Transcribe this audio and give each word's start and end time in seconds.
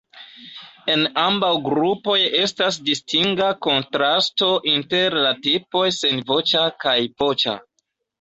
En 0.91 1.01
ambaŭ 1.23 1.49
grupoj 1.65 2.15
estas 2.45 2.79
distinga 2.87 3.49
kontrasto 3.65 4.47
inter 4.71 5.17
la 5.27 5.35
tipoj 5.49 5.85
senvoĉa 5.99 6.65
kaj 6.87 6.95
voĉa. 7.25 7.55